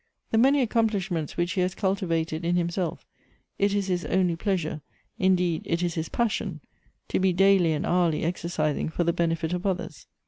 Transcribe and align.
The 0.31 0.39
many 0.39 0.61
accomplishments 0.63 1.37
which 1.37 1.51
he 1.51 1.61
has 1.61 1.75
cultivated 1.75 2.43
in 2.43 2.55
himself, 2.55 3.05
it 3.59 3.71
is 3.75 3.85
his 3.85 4.03
only 4.05 4.35
pleasure— 4.35 4.81
in 5.19 5.35
deed, 5.35 5.61
it 5.65 5.83
is 5.83 5.93
his 5.93 6.09
passion— 6.09 6.59
to 7.09 7.19
be 7.19 7.33
daily 7.33 7.73
and 7.73 7.85
hourly 7.85 8.23
exercising 8.23 8.89
for 8.89 9.03
the 9.03 9.13
benefit 9.13 9.53
of 9.53 9.67
others. 9.67 10.07